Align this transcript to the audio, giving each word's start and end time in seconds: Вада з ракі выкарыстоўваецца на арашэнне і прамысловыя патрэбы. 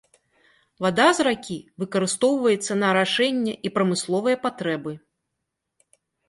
Вада 0.85 1.03
з 1.17 1.25
ракі 1.27 1.57
выкарыстоўваецца 1.83 2.77
на 2.85 2.87
арашэнне 2.95 3.53
і 3.69 3.73
прамысловыя 3.77 4.41
патрэбы. 4.47 4.97